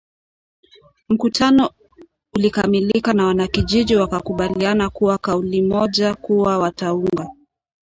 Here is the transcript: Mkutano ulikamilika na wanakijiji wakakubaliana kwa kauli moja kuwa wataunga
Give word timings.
Mkutano 1.09 1.69
ulikamilika 2.33 3.13
na 3.13 3.25
wanakijiji 3.25 3.95
wakakubaliana 3.95 4.89
kwa 4.89 5.17
kauli 5.17 5.61
moja 5.61 6.15
kuwa 6.15 6.57
wataunga 6.57 7.29